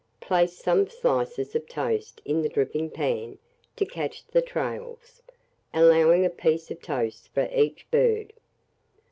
Place 0.19 0.53
some 0.57 0.89
slices 0.89 1.53
of 1.55 1.67
toast 1.69 2.23
in 2.25 2.41
the 2.41 2.49
dripping 2.49 2.89
pan 2.89 3.37
to 3.75 3.85
catch 3.85 4.25
the 4.25 4.41
trails, 4.41 5.21
allowing 5.75 6.25
a 6.25 6.29
piece 6.31 6.71
of 6.71 6.81
toast 6.81 7.29
for 7.35 7.47
each 7.53 7.85
bird. 7.91 8.33